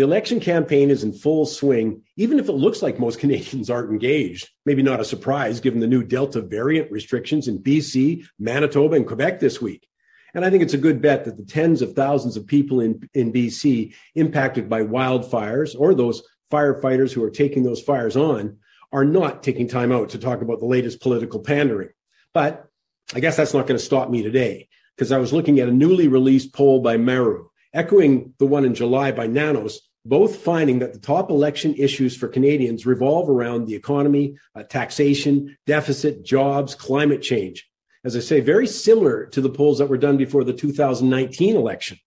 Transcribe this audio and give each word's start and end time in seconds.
The 0.00 0.06
election 0.06 0.40
campaign 0.40 0.88
is 0.88 1.04
in 1.04 1.12
full 1.12 1.44
swing, 1.44 2.00
even 2.16 2.38
if 2.38 2.48
it 2.48 2.52
looks 2.52 2.80
like 2.80 2.98
most 2.98 3.18
Canadians 3.20 3.68
aren't 3.68 3.90
engaged. 3.90 4.48
Maybe 4.64 4.82
not 4.82 4.98
a 4.98 5.04
surprise 5.04 5.60
given 5.60 5.78
the 5.78 5.86
new 5.86 6.02
Delta 6.02 6.40
variant 6.40 6.90
restrictions 6.90 7.48
in 7.48 7.62
BC, 7.62 8.24
Manitoba, 8.38 8.96
and 8.96 9.06
Quebec 9.06 9.40
this 9.40 9.60
week. 9.60 9.86
And 10.32 10.42
I 10.42 10.48
think 10.48 10.62
it's 10.62 10.72
a 10.72 10.78
good 10.78 11.02
bet 11.02 11.26
that 11.26 11.36
the 11.36 11.44
tens 11.44 11.82
of 11.82 11.92
thousands 11.92 12.38
of 12.38 12.46
people 12.46 12.80
in, 12.80 13.10
in 13.12 13.30
BC 13.30 13.94
impacted 14.14 14.70
by 14.70 14.80
wildfires 14.80 15.78
or 15.78 15.92
those 15.92 16.22
firefighters 16.50 17.12
who 17.12 17.22
are 17.22 17.30
taking 17.30 17.62
those 17.62 17.82
fires 17.82 18.16
on 18.16 18.56
are 18.94 19.04
not 19.04 19.42
taking 19.42 19.68
time 19.68 19.92
out 19.92 20.08
to 20.08 20.18
talk 20.18 20.40
about 20.40 20.60
the 20.60 20.64
latest 20.64 21.02
political 21.02 21.40
pandering. 21.40 21.90
But 22.32 22.64
I 23.12 23.20
guess 23.20 23.36
that's 23.36 23.52
not 23.52 23.66
going 23.66 23.78
to 23.78 23.84
stop 23.84 24.08
me 24.08 24.22
today 24.22 24.70
because 24.96 25.12
I 25.12 25.18
was 25.18 25.34
looking 25.34 25.60
at 25.60 25.68
a 25.68 25.72
newly 25.72 26.08
released 26.08 26.54
poll 26.54 26.80
by 26.80 26.96
Maru, 26.96 27.48
echoing 27.74 28.32
the 28.38 28.46
one 28.46 28.64
in 28.64 28.74
July 28.74 29.12
by 29.12 29.26
Nanos, 29.26 29.82
both 30.04 30.36
finding 30.36 30.78
that 30.78 30.92
the 30.92 30.98
top 30.98 31.30
election 31.30 31.74
issues 31.74 32.16
for 32.16 32.28
Canadians 32.28 32.86
revolve 32.86 33.28
around 33.28 33.66
the 33.66 33.74
economy, 33.74 34.36
uh, 34.54 34.62
taxation, 34.62 35.56
deficit, 35.66 36.24
jobs, 36.24 36.74
climate 36.74 37.22
change. 37.22 37.68
As 38.04 38.16
I 38.16 38.20
say, 38.20 38.40
very 38.40 38.66
similar 38.66 39.26
to 39.26 39.40
the 39.40 39.50
polls 39.50 39.78
that 39.78 39.88
were 39.88 39.98
done 39.98 40.16
before 40.16 40.42
the 40.44 40.54
2019 40.54 41.54
election. 41.54 41.98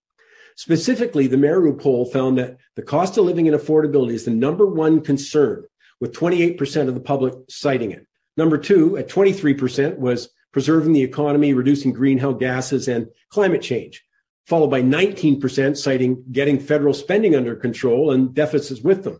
Specifically, 0.55 1.27
the 1.27 1.37
Maru 1.37 1.75
poll 1.75 2.05
found 2.05 2.37
that 2.37 2.57
the 2.75 2.81
cost 2.81 3.17
of 3.17 3.25
living 3.25 3.47
and 3.47 3.59
affordability 3.59 4.13
is 4.13 4.25
the 4.25 4.31
number 4.31 4.65
one 4.65 5.01
concern, 5.01 5.65
with 5.99 6.13
28% 6.13 6.87
of 6.87 6.95
the 6.95 6.99
public 6.99 7.33
citing 7.49 7.91
it. 7.91 8.07
Number 8.37 8.57
two, 8.57 8.97
at 8.97 9.09
23%, 9.09 9.97
was 9.97 10.29
preserving 10.51 10.93
the 10.93 11.03
economy, 11.03 11.53
reducing 11.53 11.93
greenhouse 11.93 12.37
gases, 12.39 12.87
and 12.87 13.07
climate 13.29 13.61
change, 13.61 14.03
followed 14.45 14.69
by 14.69 14.81
19% 14.81 15.77
citing 15.77 16.23
getting 16.31 16.59
federal 16.59 16.93
spending 16.93 17.35
under 17.35 17.55
control 17.55 18.11
and 18.11 18.33
deficits 18.33 18.81
with 18.81 19.03
them. 19.03 19.19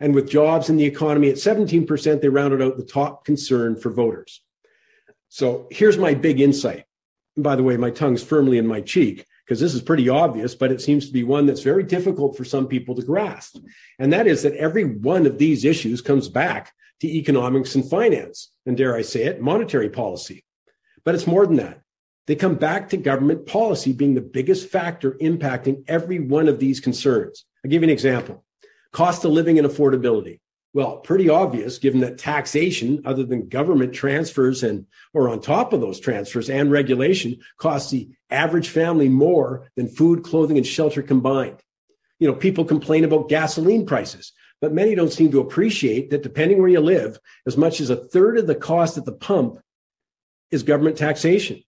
And 0.00 0.14
with 0.14 0.30
jobs 0.30 0.68
in 0.68 0.76
the 0.76 0.84
economy 0.84 1.30
at 1.30 1.36
17%, 1.36 2.20
they 2.20 2.28
rounded 2.28 2.62
out 2.62 2.76
the 2.76 2.84
top 2.84 3.24
concern 3.24 3.76
for 3.76 3.90
voters. 3.90 4.42
So 5.28 5.68
here's 5.70 5.98
my 5.98 6.14
big 6.14 6.40
insight. 6.40 6.84
And 7.36 7.44
by 7.44 7.56
the 7.56 7.62
way, 7.62 7.76
my 7.76 7.90
tongue's 7.90 8.22
firmly 8.22 8.58
in 8.58 8.66
my 8.66 8.80
cheek 8.80 9.24
because 9.44 9.60
this 9.60 9.74
is 9.74 9.82
pretty 9.82 10.08
obvious, 10.08 10.54
but 10.54 10.70
it 10.70 10.80
seems 10.80 11.06
to 11.06 11.12
be 11.12 11.24
one 11.24 11.46
that's 11.46 11.62
very 11.62 11.82
difficult 11.82 12.36
for 12.36 12.44
some 12.44 12.66
people 12.66 12.94
to 12.94 13.02
grasp. 13.02 13.56
And 13.98 14.12
that 14.12 14.26
is 14.26 14.42
that 14.42 14.56
every 14.56 14.84
one 14.84 15.26
of 15.26 15.38
these 15.38 15.64
issues 15.64 16.00
comes 16.00 16.28
back 16.28 16.72
to 17.00 17.08
economics 17.08 17.74
and 17.74 17.88
finance, 17.88 18.52
and 18.66 18.76
dare 18.76 18.94
I 18.94 19.02
say 19.02 19.24
it, 19.24 19.40
monetary 19.40 19.88
policy. 19.88 20.44
But 21.04 21.14
it's 21.14 21.26
more 21.26 21.46
than 21.46 21.56
that. 21.56 21.80
They 22.26 22.36
come 22.36 22.54
back 22.54 22.88
to 22.90 22.96
government 22.96 23.46
policy 23.46 23.92
being 23.92 24.14
the 24.14 24.20
biggest 24.20 24.68
factor 24.68 25.12
impacting 25.12 25.84
every 25.88 26.20
one 26.20 26.48
of 26.48 26.60
these 26.60 26.78
concerns. 26.78 27.44
I'll 27.64 27.70
give 27.70 27.82
you 27.82 27.88
an 27.88 27.92
example 27.92 28.44
cost 28.92 29.24
of 29.24 29.32
living 29.32 29.58
and 29.58 29.66
affordability. 29.66 30.40
Well, 30.74 30.98
pretty 30.98 31.28
obvious 31.28 31.78
given 31.78 32.00
that 32.00 32.18
taxation, 32.18 33.02
other 33.04 33.24
than 33.24 33.48
government 33.48 33.92
transfers 33.92 34.62
and 34.62 34.86
or 35.12 35.28
on 35.28 35.40
top 35.40 35.72
of 35.72 35.80
those 35.80 36.00
transfers 36.00 36.48
and 36.48 36.70
regulation, 36.70 37.38
costs 37.58 37.90
the 37.90 38.10
average 38.30 38.68
family 38.68 39.08
more 39.08 39.70
than 39.76 39.88
food, 39.88 40.22
clothing, 40.22 40.56
and 40.56 40.66
shelter 40.66 41.02
combined. 41.02 41.60
You 42.18 42.28
know, 42.28 42.34
people 42.34 42.64
complain 42.64 43.04
about 43.04 43.28
gasoline 43.28 43.84
prices, 43.84 44.32
but 44.60 44.72
many 44.72 44.94
don't 44.94 45.12
seem 45.12 45.30
to 45.32 45.40
appreciate 45.40 46.10
that 46.10 46.22
depending 46.22 46.58
where 46.58 46.68
you 46.68 46.80
live, 46.80 47.18
as 47.46 47.56
much 47.56 47.80
as 47.80 47.90
a 47.90 47.96
third 47.96 48.38
of 48.38 48.46
the 48.46 48.54
cost 48.54 48.96
at 48.96 49.04
the 49.04 49.12
pump 49.12 49.58
is 50.50 50.62
government 50.62 50.96
taxation. 50.96 51.62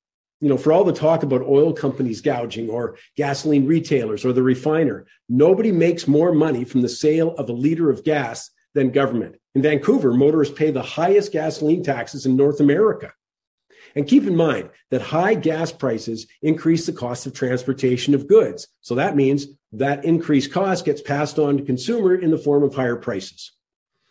You 0.45 0.51
know, 0.51 0.59
for 0.59 0.75
all 0.75 0.85
the 0.85 0.93
talk 0.93 1.23
about 1.23 1.41
oil 1.41 1.73
companies 1.73 2.21
gouging 2.21 2.69
or 2.69 2.99
gasoline 3.17 3.67
retailers 3.67 4.27
or 4.27 4.35
the 4.35 4.43
refiner, 4.43 5.07
nobody 5.27 5.73
makes 5.73 6.07
more 6.07 6.35
money 6.35 6.67
from 6.67 6.83
the 6.83 6.89
sale 6.91 7.35
of 7.37 7.49
a 7.49 7.53
liter 7.55 7.89
of 7.89 8.05
gas 8.05 8.51
than 8.75 8.91
government. 8.91 9.37
In 9.55 9.63
Vancouver, 9.63 10.13
motorists 10.13 10.55
pay 10.55 10.71
the 10.71 10.83
highest 10.83 11.33
gasoline 11.33 11.83
taxes 11.83 12.27
in 12.27 12.37
North 12.37 12.61
America. 12.61 13.15
And 13.95 14.07
keep 14.07 14.25
in 14.25 14.37
mind 14.37 14.69
that 14.91 15.01
high 15.01 15.33
gas 15.33 15.73
prices 15.73 16.27
increase 16.43 16.85
the 16.85 16.93
cost 16.93 17.25
of 17.25 17.33
transportation 17.33 18.15
of 18.15 18.29
goods. 18.29 18.69
So 18.83 18.97
that 18.97 19.17
means 19.17 19.47
that 19.73 20.05
increased 20.05 20.53
cost 20.53 20.85
gets 20.85 21.01
passed 21.01 21.39
on 21.39 21.57
to 21.57 21.63
consumer 21.63 22.17
in 22.17 22.31
the 22.31 22.37
form 22.37 22.65
of 22.65 22.75
higher 22.75 22.97
prices. 22.97 23.53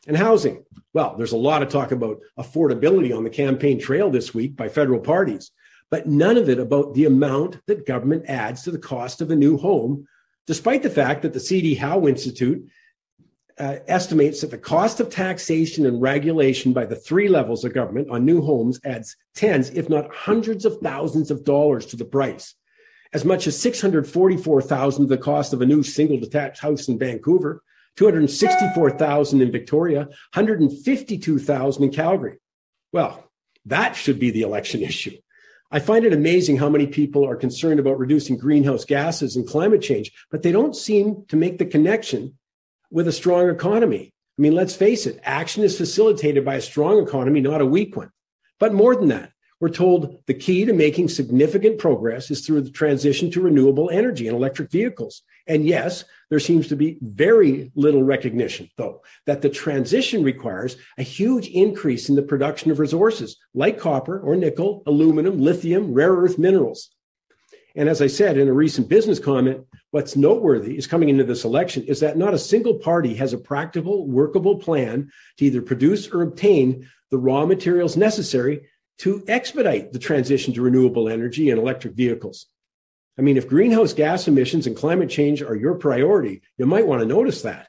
And 0.08 0.18
housing. 0.18 0.66
Well, 0.94 1.14
there's 1.16 1.32
a 1.32 1.38
lot 1.38 1.62
of 1.62 1.70
talk 1.70 1.92
about 1.92 2.22
affordability 2.40 3.16
on 3.16 3.24
the 3.24 3.30
campaign 3.30 3.80
trail 3.80 4.10
this 4.10 4.34
week 4.34 4.56
by 4.56 4.68
federal 4.68 5.00
parties, 5.00 5.52
but 5.94 6.08
none 6.08 6.38
of 6.38 6.50
it 6.50 6.58
about 6.58 6.96
the 6.96 7.06
amount 7.06 7.64
that 7.68 7.86
government 7.86 8.26
adds 8.28 8.64
to 8.64 8.72
the 8.72 8.80
cost 8.80 9.22
of 9.22 9.30
a 9.30 9.36
new 9.36 9.58
home, 9.58 10.08
despite 10.48 10.82
the 10.82 10.90
fact 10.90 11.22
that 11.22 11.34
the 11.34 11.40
C.D. 11.40 11.76
Howe 11.76 12.08
Institute 12.08 12.68
uh, 13.60 13.76
estimates 13.88 14.42
that 14.42 14.50
the 14.50 14.58
cost 14.58 15.00
of 15.00 15.12
taxation 15.12 15.86
and 15.86 16.02
regulation 16.02 16.74
by 16.74 16.88
the 16.88 16.96
three 16.96 17.30
levels 17.30 17.64
of 17.64 17.76
government 17.76 18.10
on 18.10 18.26
new 18.26 18.42
homes 18.42 18.80
adds 18.84 19.16
tens, 19.36 19.70
if 19.70 19.88
not 19.88 20.12
hundreds 20.12 20.66
of 20.66 20.80
thousands 20.80 21.30
of 21.30 21.44
dollars 21.44 21.86
to 21.86 21.96
the 21.96 22.06
price. 22.06 22.56
As 23.14 23.24
much 23.24 23.46
as 23.46 23.62
644,000 23.62 25.04
of 25.04 25.10
the 25.10 25.18
cost 25.20 25.54
of 25.54 25.62
a 25.62 25.66
new 25.68 25.84
single 25.84 26.20
detached 26.20 26.60
house 26.60 26.88
in 26.88 26.98
Vancouver, 26.98 27.62
264,000 27.98 29.42
in 29.44 29.52
Victoria, 29.52 30.06
152,000 30.34 31.84
in 31.84 31.92
Calgary. 31.92 32.40
Well, 32.92 33.30
that 33.66 33.96
should 33.96 34.18
be 34.18 34.32
the 34.32 34.42
election 34.42 34.82
issue. 34.92 35.18
I 35.74 35.80
find 35.80 36.06
it 36.06 36.14
amazing 36.14 36.58
how 36.58 36.70
many 36.70 36.86
people 36.86 37.28
are 37.28 37.36
concerned 37.36 37.80
about 37.80 37.98
reducing 37.98 38.38
greenhouse 38.38 38.86
gases 38.86 39.36
and 39.36 39.48
climate 39.48 39.82
change, 39.82 40.12
but 40.30 40.44
they 40.44 40.52
don't 40.52 40.76
seem 40.76 41.26
to 41.30 41.36
make 41.36 41.58
the 41.58 41.66
connection 41.66 42.38
with 42.92 43.08
a 43.08 43.12
strong 43.12 43.50
economy. 43.50 44.14
I 44.38 44.42
mean, 44.44 44.54
let's 44.54 44.76
face 44.76 45.08
it, 45.08 45.20
action 45.24 45.64
is 45.64 45.76
facilitated 45.76 46.46
by 46.46 46.56
a 46.56 46.62
strong 46.62 47.02
economy, 47.02 47.42
not 47.42 47.60
a 47.60 47.66
weak 47.66 47.96
one. 47.96 48.12
But 48.60 48.76
more 48.76 48.96
than 48.96 49.08
that, 49.08 49.32
we're 49.60 49.70
told 49.70 50.20
the 50.28 50.36
key 50.36 50.64
to 50.66 50.74
making 50.74 51.10
significant 51.10 51.80
progress 51.80 52.30
is 52.30 52.46
through 52.46 52.62
the 52.62 52.70
transition 52.70 53.32
to 53.32 53.42
renewable 53.42 53.90
energy 53.90 54.28
and 54.28 54.38
electric 54.38 54.70
vehicles. 54.70 55.24
And 55.48 55.66
yes, 55.66 56.06
there 56.34 56.40
seems 56.40 56.68
to 56.68 56.76
be 56.76 56.98
very 57.00 57.72
little 57.76 58.02
recognition, 58.02 58.68
though, 58.76 59.04
that 59.28 59.44
the 59.44 59.50
transition 59.50 60.24
requires 60.24 60.78
a 60.98 61.04
huge 61.04 61.48
increase 61.50 62.10
in 62.10 62.16
the 62.16 62.24
production 62.24 62.72
of 62.72 62.80
resources 62.80 63.38
like 63.54 63.78
copper 63.78 64.20
or 64.20 64.36
nickel, 64.36 64.82
aluminum, 64.88 65.40
lithium, 65.40 65.94
rare 65.94 66.12
earth 66.12 66.40
minerals. 66.40 66.90
And 67.76 67.88
as 67.88 68.02
I 68.02 68.08
said 68.08 68.40
in 68.40 68.48
a 68.48 68.54
recent 68.54 68.90
business 68.90 69.20
comment, 69.20 69.64
what's 69.92 70.16
noteworthy 70.16 70.76
is 70.76 70.88
coming 70.88 71.10
into 71.10 71.24
this 71.24 71.46
election 71.46 71.84
is 71.84 72.00
that 72.00 72.18
not 72.18 72.34
a 72.34 72.40
single 72.40 72.80
party 72.80 73.14
has 73.14 73.34
a 73.34 73.38
practical, 73.38 74.08
workable 74.08 74.56
plan 74.56 75.12
to 75.38 75.46
either 75.46 75.62
produce 75.62 76.08
or 76.08 76.24
obtain 76.24 76.90
the 77.12 77.20
raw 77.20 77.46
materials 77.46 77.96
necessary 77.96 78.68
to 78.98 79.24
expedite 79.28 79.94
the 79.94 80.00
transition 80.00 80.52
to 80.56 80.64
renewable 80.64 81.10
energy 81.10 81.52
and 81.52 81.60
electric 81.60 81.94
vehicles. 81.94 82.48
I 83.18 83.22
mean, 83.22 83.38
if 83.38 83.48
greenhouse 83.48 83.94
gas 83.94 84.28
emissions 84.28 84.66
and 84.66 84.76
climate 84.76 85.10
change 85.10 85.44
are 85.44 85.56
your 85.56 85.76
priority, 85.76 86.42
you 86.58 86.66
might 86.66 86.88
want 86.88 87.02
to 87.02 87.08
notice 87.08 87.44
that. 87.44 87.68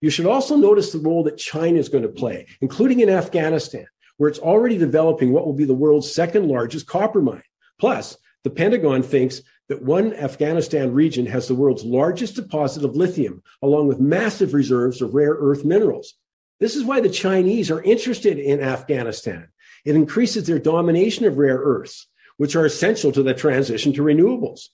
You 0.00 0.10
should 0.10 0.26
also 0.26 0.56
notice 0.56 0.92
the 0.92 0.98
role 0.98 1.24
that 1.24 1.36
China 1.36 1.78
is 1.78 1.88
going 1.88 2.02
to 2.02 2.08
play, 2.08 2.46
including 2.60 3.00
in 3.00 3.10
Afghanistan, 3.10 3.86
where 4.16 4.30
it's 4.30 4.38
already 4.38 4.78
developing 4.78 5.32
what 5.32 5.44
will 5.44 5.52
be 5.52 5.64
the 5.64 5.74
world's 5.74 6.12
second 6.12 6.48
largest 6.48 6.86
copper 6.86 7.20
mine. 7.20 7.42
Plus, 7.78 8.16
the 8.44 8.50
Pentagon 8.50 9.02
thinks 9.02 9.42
that 9.68 9.82
one 9.82 10.14
Afghanistan 10.14 10.92
region 10.92 11.26
has 11.26 11.48
the 11.48 11.54
world's 11.54 11.84
largest 11.84 12.36
deposit 12.36 12.84
of 12.84 12.96
lithium, 12.96 13.42
along 13.62 13.88
with 13.88 14.00
massive 14.00 14.54
reserves 14.54 15.02
of 15.02 15.14
rare 15.14 15.34
earth 15.38 15.64
minerals. 15.64 16.14
This 16.60 16.76
is 16.76 16.84
why 16.84 17.00
the 17.00 17.10
Chinese 17.10 17.70
are 17.70 17.82
interested 17.82 18.38
in 18.38 18.60
Afghanistan. 18.60 19.48
It 19.84 19.94
increases 19.94 20.46
their 20.46 20.58
domination 20.58 21.26
of 21.26 21.36
rare 21.36 21.58
earths, 21.58 22.06
which 22.38 22.56
are 22.56 22.64
essential 22.64 23.12
to 23.12 23.22
the 23.22 23.34
transition 23.34 23.92
to 23.94 24.02
renewables. 24.02 24.68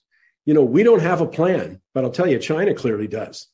You 0.45 0.53
know, 0.53 0.63
we 0.63 0.83
don't 0.83 1.01
have 1.01 1.21
a 1.21 1.27
plan, 1.27 1.81
but 1.93 2.03
I'll 2.03 2.11
tell 2.11 2.27
you, 2.27 2.39
China 2.39 2.73
clearly 2.73 3.07
does. 3.07 3.47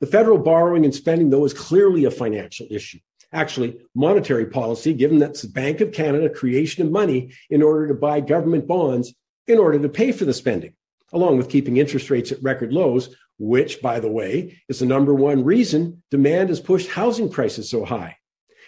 The 0.00 0.06
federal 0.06 0.38
borrowing 0.38 0.84
and 0.84 0.94
spending, 0.94 1.30
though, 1.30 1.44
is 1.44 1.54
clearly 1.54 2.04
a 2.04 2.10
financial 2.10 2.66
issue 2.70 2.98
actually 3.32 3.78
monetary 3.94 4.46
policy, 4.46 4.94
given 4.94 5.18
that's 5.18 5.42
the 5.42 5.48
Bank 5.48 5.80
of 5.80 5.92
Canada 5.92 6.28
creation 6.28 6.84
of 6.84 6.92
money 6.92 7.32
in 7.50 7.62
order 7.62 7.88
to 7.88 7.94
buy 7.94 8.20
government 8.20 8.66
bonds 8.66 9.14
in 9.46 9.58
order 9.58 9.78
to 9.78 9.88
pay 9.88 10.12
for 10.12 10.24
the 10.24 10.34
spending, 10.34 10.74
along 11.12 11.36
with 11.36 11.50
keeping 11.50 11.76
interest 11.76 12.10
rates 12.10 12.32
at 12.32 12.42
record 12.42 12.72
lows, 12.72 13.14
which, 13.38 13.80
by 13.80 14.00
the 14.00 14.10
way, 14.10 14.60
is 14.68 14.78
the 14.80 14.86
number 14.86 15.14
one 15.14 15.44
reason 15.44 16.02
demand 16.10 16.48
has 16.48 16.60
pushed 16.60 16.90
housing 16.90 17.30
prices 17.30 17.70
so 17.70 17.84
high. 17.84 18.16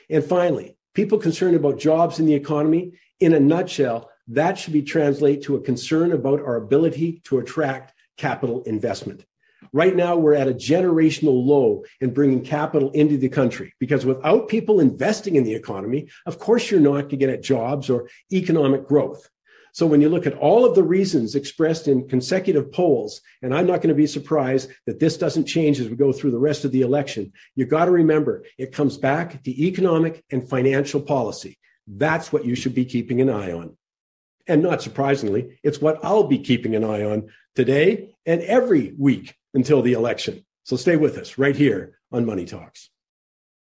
And 0.08 0.24
finally, 0.24 0.76
people 0.94 1.18
concerned 1.18 1.56
about 1.56 1.78
jobs 1.78 2.18
in 2.18 2.26
the 2.26 2.34
economy, 2.34 2.92
in 3.18 3.34
a 3.34 3.40
nutshell, 3.40 4.10
that 4.30 4.58
should 4.58 4.72
be 4.72 4.82
translate 4.82 5.42
to 5.42 5.56
a 5.56 5.60
concern 5.60 6.12
about 6.12 6.40
our 6.40 6.56
ability 6.56 7.20
to 7.24 7.38
attract 7.38 7.92
capital 8.16 8.62
investment. 8.62 9.24
Right 9.72 9.94
now, 9.94 10.16
we're 10.16 10.34
at 10.34 10.48
a 10.48 10.54
generational 10.54 11.44
low 11.44 11.84
in 12.00 12.12
bringing 12.12 12.42
capital 12.42 12.90
into 12.90 13.16
the 13.16 13.28
country 13.28 13.74
because 13.78 14.06
without 14.06 14.48
people 14.48 14.80
investing 14.80 15.36
in 15.36 15.44
the 15.44 15.54
economy, 15.54 16.08
of 16.26 16.38
course, 16.38 16.70
you're 16.70 16.80
not 16.80 16.92
going 16.92 17.08
to 17.10 17.16
get 17.16 17.30
at 17.30 17.42
jobs 17.42 17.90
or 17.90 18.08
economic 18.32 18.86
growth. 18.86 19.28
So 19.72 19.86
when 19.86 20.00
you 20.00 20.08
look 20.08 20.26
at 20.26 20.34
all 20.34 20.64
of 20.64 20.74
the 20.74 20.82
reasons 20.82 21.34
expressed 21.34 21.86
in 21.86 22.08
consecutive 22.08 22.72
polls, 22.72 23.20
and 23.42 23.54
I'm 23.54 23.66
not 23.66 23.80
going 23.80 23.88
to 23.90 23.94
be 23.94 24.06
surprised 24.06 24.70
that 24.86 24.98
this 24.98 25.16
doesn't 25.16 25.46
change 25.46 25.78
as 25.78 25.88
we 25.88 25.96
go 25.96 26.12
through 26.12 26.32
the 26.32 26.38
rest 26.38 26.64
of 26.64 26.72
the 26.72 26.82
election, 26.82 27.32
You've 27.54 27.68
got 27.68 27.84
to 27.84 27.92
remember 27.92 28.44
it 28.58 28.72
comes 28.72 28.96
back 28.96 29.42
to 29.44 29.64
economic 29.66 30.24
and 30.30 30.48
financial 30.48 31.00
policy. 31.00 31.58
That's 31.86 32.32
what 32.32 32.44
you 32.44 32.54
should 32.54 32.74
be 32.74 32.84
keeping 32.84 33.20
an 33.20 33.30
eye 33.30 33.52
on. 33.52 33.76
And 34.46 34.62
not 34.62 34.82
surprisingly, 34.82 35.58
it's 35.62 35.80
what 35.80 36.04
I'll 36.04 36.24
be 36.24 36.38
keeping 36.38 36.74
an 36.76 36.84
eye 36.84 37.04
on 37.04 37.30
today 37.54 38.14
and 38.26 38.42
every 38.42 38.94
week 38.98 39.34
until 39.54 39.82
the 39.82 39.94
election. 39.94 40.44
So 40.64 40.76
stay 40.76 40.96
with 40.96 41.18
us 41.18 41.38
right 41.38 41.56
here 41.56 41.98
on 42.12 42.26
Money 42.26 42.44
Talks. 42.44 42.89